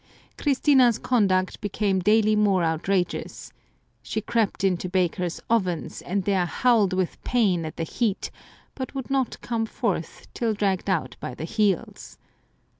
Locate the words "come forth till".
9.41-10.55